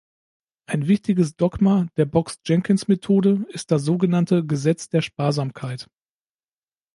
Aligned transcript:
Ein 0.65 0.87
wichtiges 0.87 1.35
Dogma 1.35 1.85
der 1.95 2.05
Box-Jenkins-Methode 2.05 3.45
ist 3.49 3.69
das 3.69 3.83
so 3.83 3.99
genannte 3.99 4.43
"Gesetz 4.43 4.89
der 4.89 5.03
Sparsamkeit". 5.03 5.91